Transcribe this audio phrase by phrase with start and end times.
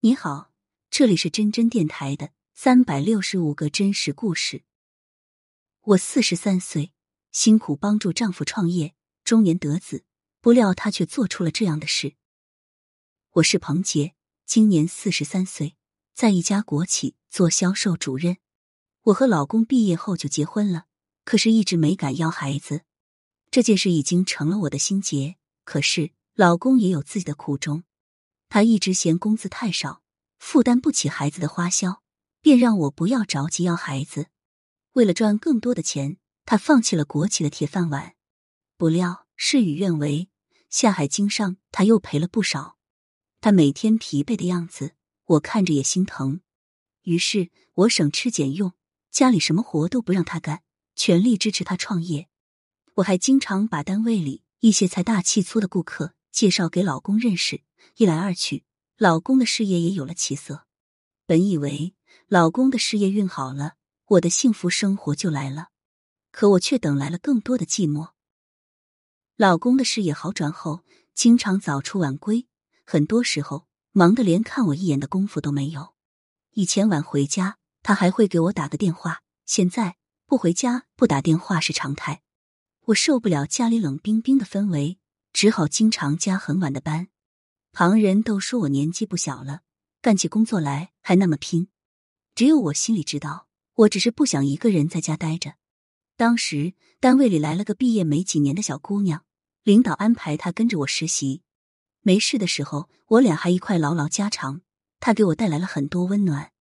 [0.00, 0.52] 你好，
[0.92, 4.62] 这里是真真电台的三百六十五个真实故事。
[5.80, 6.92] 我四十三岁，
[7.32, 10.04] 辛苦帮助丈夫创业，中年得子，
[10.40, 12.14] 不料他却做出了这样的事。
[13.32, 14.14] 我是彭杰，
[14.46, 15.74] 今年四十三岁，
[16.14, 18.36] 在一家国企做销售主任。
[19.02, 20.86] 我和老公毕业后就结婚了，
[21.24, 22.82] 可是一直没敢要孩子。
[23.50, 25.34] 这件事已经成了我的心结。
[25.64, 27.82] 可是老公也有自己的苦衷。
[28.48, 30.02] 他一直嫌工资太少，
[30.38, 32.02] 负担不起孩子的花销，
[32.40, 34.28] 便让我不要着急要孩子。
[34.92, 38.14] 为了赚更多的钱，他放弃了国企的铁饭碗。
[38.76, 40.28] 不料事与愿违，
[40.70, 42.76] 下海经商，他又赔了不少。
[43.40, 44.94] 他每天疲惫的样子，
[45.26, 46.40] 我看着也心疼。
[47.02, 48.72] 于是我省吃俭用，
[49.10, 50.62] 家里什么活都不让他干，
[50.96, 52.28] 全力支持他创业。
[52.94, 57.62] 我还经常把单位里一些财大气粗的顾客介绍给老公认识。
[57.96, 58.64] 一来二去，
[58.96, 60.66] 老公的事业也有了起色。
[61.26, 61.94] 本以为
[62.26, 63.74] 老公的事业运好了，
[64.06, 65.68] 我的幸福生活就来了，
[66.30, 68.10] 可我却等来了更多的寂寞。
[69.36, 70.84] 老公的事业好转后，
[71.14, 72.46] 经常早出晚归，
[72.84, 75.94] 很多时候忙得连看我一眼的功夫都没有。
[76.54, 82.22] 以前晚回家，他还会给我打个电话；现在不回家不打电话是常态。
[82.86, 84.98] 我受不了家里冷冰冰的氛围，
[85.32, 87.08] 只好经常加很晚的班。
[87.72, 89.60] 旁人都说我年纪不小了，
[90.02, 91.68] 干起工作来还那么拼。
[92.34, 95.54] 只有我心里知道，我只是不想一个人在家待着。
[96.16, 99.24] 当时单位里来了个毕业没几年的小姑娘，
[99.62, 101.42] 领导安排她跟着我实习。
[102.00, 104.62] 没事的时候，我俩还一块唠唠家常，
[104.98, 106.52] 她给我带来了很多温暖。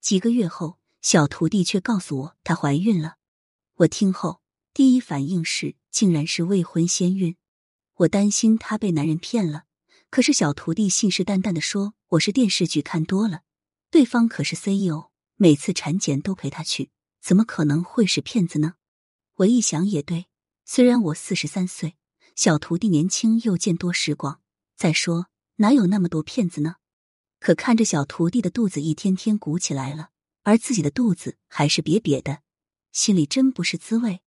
[0.00, 3.16] 几个月后，小徒弟却告诉我她怀孕了。
[3.76, 4.40] 我听后
[4.74, 7.36] 第一反应是，竟然是未婚先孕。
[7.96, 9.64] 我担心她被男人骗了。
[10.10, 13.42] 可是小徒弟信誓旦旦的说：“我是电视剧看多了，
[13.90, 16.90] 对方可是 CEO，每次产检都陪他去，
[17.20, 18.74] 怎么可能会是骗子呢？”
[19.36, 20.28] 我一想也对，
[20.64, 21.96] 虽然我四十三岁，
[22.34, 24.40] 小徒弟年轻又见多识广，
[24.76, 26.76] 再说哪有那么多骗子呢？
[27.38, 30.10] 可看着小徒弟的肚子一天天鼓起来了，
[30.42, 32.40] 而自己的肚子还是瘪瘪的，
[32.92, 34.22] 心里真不是滋味。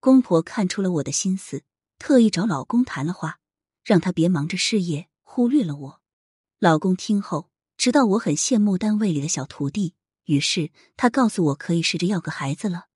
[0.00, 1.62] 公婆看出了我的心思，
[1.98, 3.38] 特意找老公谈了话。
[3.86, 6.02] 让他别忙着事业，忽略了我。
[6.58, 12.86] 老公听后知道我很羡慕单位里的小徒弟，于是他告诉我可以试着要个孩子了。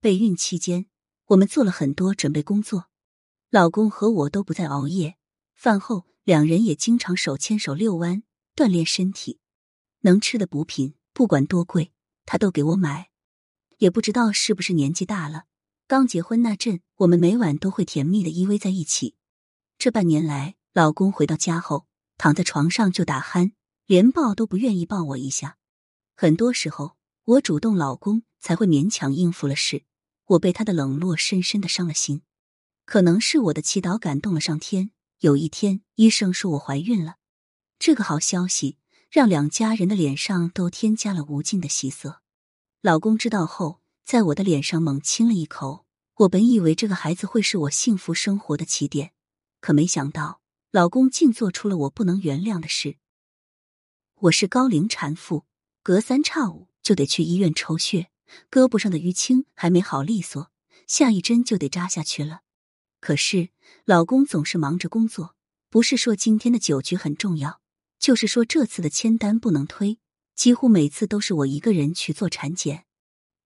[0.00, 0.86] 备孕期间，
[1.26, 2.88] 我们做了很多准备工作，
[3.50, 5.16] 老公和我都不再熬夜，
[5.54, 8.24] 饭后两人也经常手牵手遛弯，
[8.56, 9.38] 锻炼身体。
[10.00, 11.92] 能吃的补品，不管多贵，
[12.26, 13.10] 他都给我买。
[13.78, 15.44] 也不知道是不是年纪大了，
[15.86, 19.14] 刚结婚那阵，我们每晚都会甜蜜的依偎在一起。
[19.84, 23.50] 这半年来，老公回到家后躺在床上就打鼾，
[23.84, 25.56] 连抱都不愿意抱我一下。
[26.14, 29.82] 很多时候，我主动，老公才会勉强应付了事。
[30.26, 32.22] 我被他的冷落深深的伤了心。
[32.84, 34.92] 可能是我的祈祷感动了上天。
[35.18, 37.16] 有一天，医生说我怀孕了，
[37.80, 38.78] 这个好消息
[39.10, 42.20] 让两家人的脸上都添加了无尽的喜色。
[42.82, 45.86] 老公知道后，在我的脸上猛亲了一口。
[46.18, 49.10] 我本以为这个孩子会是我幸福生活的起点。
[49.62, 50.40] 可没想到，
[50.72, 52.96] 老公竟做出了我不能原谅的事。
[54.22, 55.46] 我是高龄产妇，
[55.84, 58.10] 隔三差五就得去医院抽血，
[58.50, 60.50] 胳膊上的淤青还没好利索，
[60.88, 62.40] 下一针就得扎下去了。
[62.98, 63.50] 可是
[63.84, 65.36] 老公总是忙着工作，
[65.70, 67.60] 不是说今天的酒局很重要，
[68.00, 70.00] 就是说这次的签单不能推，
[70.34, 72.86] 几乎每次都是我一个人去做产检。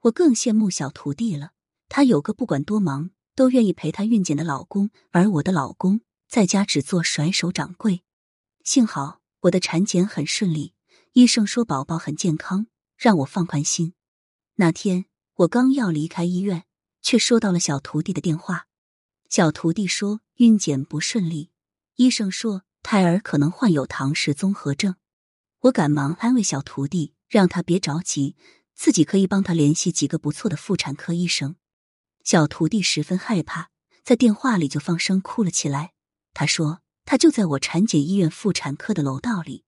[0.00, 1.50] 我更羡慕小徒弟了，
[1.91, 6.00] 他有个不管多忙都愿意陪她孕检的老公，而我的老公。
[6.28, 8.02] 在家只做甩手掌柜，
[8.64, 10.74] 幸好我的产检很顺利，
[11.12, 12.66] 医生说宝宝很健康，
[12.97, 13.94] 让我放宽心。
[14.56, 15.04] 那天
[15.34, 16.64] 我刚要离开医院，
[17.00, 18.66] 却收到了小徒弟的电话。
[19.30, 21.50] 小徒弟说孕检不顺利，
[21.94, 24.97] 医生说胎儿可能患有唐氏综合症。
[25.60, 28.34] 我赶忙安慰小徒弟，让他别着急，
[28.74, 31.54] 自己可以帮他联系几个不错的妇产科医生。
[32.26, 33.70] 小徒弟十分害怕，
[34.02, 35.92] 在电话里就放声哭了起来。
[36.34, 39.62] 他说：“他就在我产检医院妇产科的楼道里。”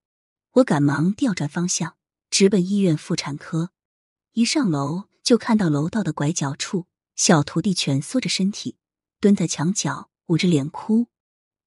[0.55, 1.97] 我赶忙调转方向，
[2.31, 3.71] 直奔医院妇产科。
[4.33, 8.77] 一上楼就看到楼道的拐角处，小徒弟蜷缩着身体，
[9.21, 11.07] 蹲在墙角，捂着脸哭。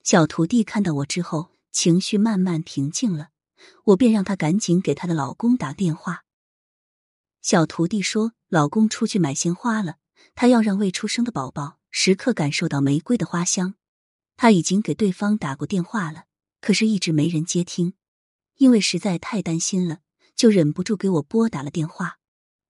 [0.04, 3.30] 小徒弟看到我之后，情绪慢慢平静了，
[3.86, 6.26] 我便让他赶紧给他的老公打电话。
[7.42, 9.96] 小徒弟说：“老公出去买鲜花了，
[10.36, 13.76] 他要让未出生的宝宝时刻感受到玫瑰的花香。”
[14.38, 16.26] 他已经给对方打过电话了，
[16.62, 17.94] 可是一直没人接听。
[18.58, 20.00] 因为实在太担心了，
[20.36, 22.20] 就忍不住给我拨打了电话。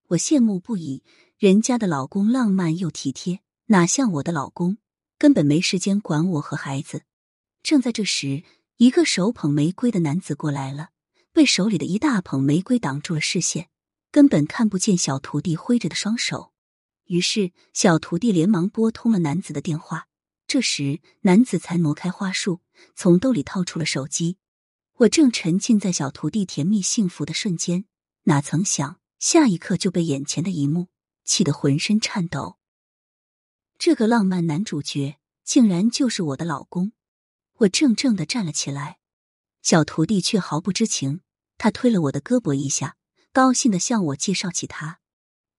[0.09, 1.03] 我羡慕不已，
[1.37, 4.77] 人家的老公浪漫又体贴，哪像我的老公，
[5.17, 7.03] 根本没时间管我和孩子。
[7.63, 8.43] 正在这时，
[8.77, 10.89] 一个手捧玫瑰的男子过来了，
[11.31, 13.69] 被手里的一大捧玫瑰挡住了视线，
[14.11, 16.51] 根本看不见小徒弟挥着的双手。
[17.11, 20.07] 于是，小徒弟连忙拨通了男子的电话。
[20.47, 22.61] 这时，男子才挪开花束，
[22.95, 24.37] 从兜里掏出了手机。
[24.99, 27.83] 我正沉浸在小徒弟甜蜜幸福的瞬间，
[28.23, 30.87] 哪曾想下一刻就被眼前的一幕
[31.25, 32.57] 气得浑身颤抖。
[33.77, 36.93] 这个浪漫男主角竟然就是我的老公！
[37.57, 38.99] 我怔怔的站了起来，
[39.61, 41.19] 小徒弟却毫不知情。
[41.57, 42.95] 他推了我的胳膊一下，
[43.33, 44.99] 高兴的向我介绍起他。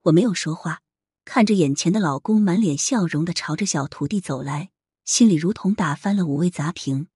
[0.05, 0.82] 我没有说话，
[1.25, 4.71] 看着眼前的老公满脸笑容的朝着小徒弟走来。
[5.05, 7.09] 心里如同打翻了五味杂瓶，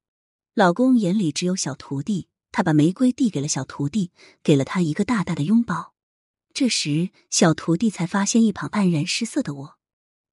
[0.54, 4.10] 老公眼里只有小徒弟，他把玫瑰递给了小徒弟，
[4.42, 5.94] 给了他一个大大的拥抱。
[6.52, 9.78] 这时，小徒弟才发现一旁黯然失色的我。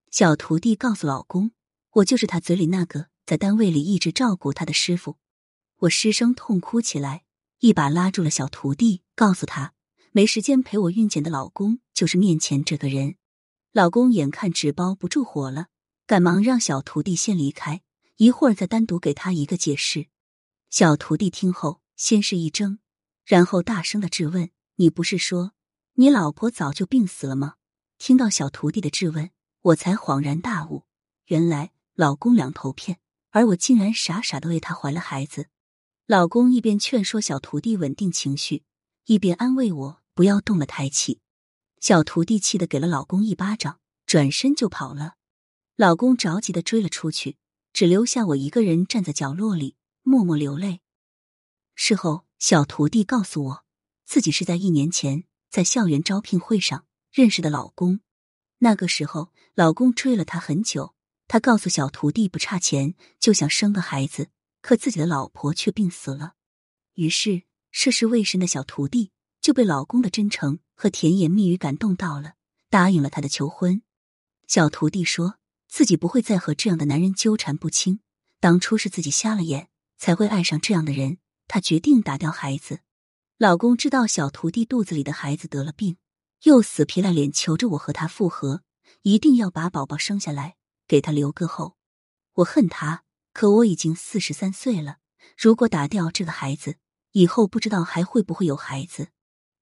[0.10, 1.52] 小徒弟告诉老公
[1.98, 5.18] ：“我就是他嘴里那个在单位里一直照顾他的师傅。”
[5.81, 7.25] 我失声痛哭起来，
[7.60, 9.74] 一把拉住了小徒弟，告诉他
[10.12, 13.16] ：“没时间陪我孕检的老公就是面前这个人。”
[13.74, 15.68] 老公眼看纸包不住火了。
[16.06, 17.81] 赶忙让小徒弟先离开，
[18.18, 20.08] 一会儿再单独给他一个解释。
[20.70, 22.80] 小徒弟听后，先是一怔，
[23.25, 25.54] 然后大声的质问：“你不是说
[25.94, 27.56] 你老婆早就病死了吗？”
[27.98, 29.31] 听到小徒弟的质问，
[29.62, 30.84] 我才恍然大悟，
[31.28, 33.00] 原来老公两头骗，
[33.30, 35.48] 而我竟然傻傻的为他怀了孩子。
[36.06, 38.64] 老公一边劝说小徒弟稳定情绪，
[39.06, 41.22] 一边安慰我不要动了胎气。
[41.84, 45.16] 小徒弟气得给了老公一巴掌，转身就跑了。
[45.76, 47.36] 老公着急的追了出去，
[47.74, 50.80] 只留下我一个人站在角落里默默流泪。
[51.76, 53.66] 事后，小徒弟告诉我，
[54.06, 58.00] 自己是在一年前在校园招聘会上认识的老公。
[58.60, 60.96] 那个时候，老公追了他很久，
[61.28, 64.30] 他告诉小徒弟不差钱，就想生个孩子，
[64.62, 66.36] 可自己的老婆却病死了。
[66.94, 72.34] 于是，涉世未深的小徒弟就被老公的真诚和甜言蜜语感动到了，
[72.70, 73.81] 答应了他的求婚。
[74.48, 75.36] 小徒弟说。
[75.75, 78.00] 自己不会再和这样的男人纠缠不清。
[78.40, 81.18] 当初是自己瞎了眼，才会爱上这样的人。
[81.48, 82.81] 他决定打掉孩子。
[83.40, 85.98] 老公知道小徒弟肚子里的孩子得了病，
[86.44, 88.62] 又死皮赖脸求着我和他复合，
[89.02, 91.75] 一定要把宝宝生下来，给他留个后。
[92.34, 93.04] 我恨他，
[93.34, 94.98] 可我已经四十三岁了。
[95.36, 96.75] 如果打掉这个孩子，
[97.14, 99.08] 以后不知道还会不会有孩子。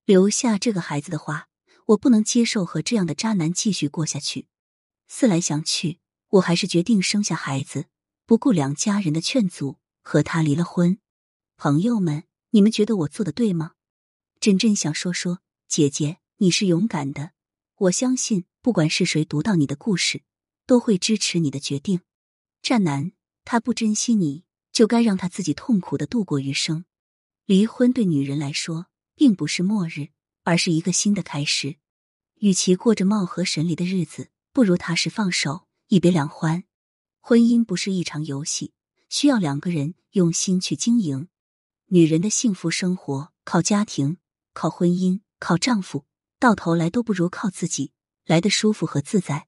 [0.06, 1.48] 留下这个孩子的话，
[1.88, 4.48] 我不能接受和这样的渣男继续过下去。
[5.07, 6.00] 思来想去。
[6.31, 7.88] 我还是决定生下孩子，
[8.25, 10.98] 不顾两家人的劝阻，和他离了婚。
[11.57, 13.74] 朋友们，你们觉得我做的对吗？
[14.39, 17.31] 真真想说说，姐姐，你是勇敢的。
[17.75, 20.24] 我相信，不管是谁读到你的故事，
[20.65, 22.00] 都会支持你的决定。
[22.62, 23.12] 战男，
[23.44, 26.86] 他不珍惜你，就该让他自己痛苦的度过余生。
[27.45, 28.88] 离婚对女人来说，
[29.22, 30.08] 并不是末日，
[30.42, 31.76] 而是一个新的开始。
[32.40, 35.68] 与其过着貌合神离的日子，不如踏实放手。
[35.90, 36.64] 一别两欢，
[37.20, 38.74] 婚姻不是一场游戏，
[39.10, 41.28] 需要两个人用心去经营。
[41.90, 44.18] 女人的幸福生活靠家庭、
[44.54, 46.06] 靠婚姻、靠丈夫，
[46.40, 47.92] 到头来都不如靠自己
[48.25, 49.48] 来的舒服和自在。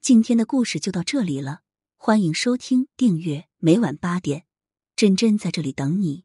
[0.00, 1.60] 今天的故事就到这里了，
[1.98, 4.46] 欢迎收听、订阅，每晚八点，
[4.96, 6.24] 真真在这里等你。